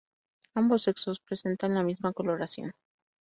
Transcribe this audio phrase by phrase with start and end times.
[0.55, 2.73] Ambos sexos presentan la misma coloración.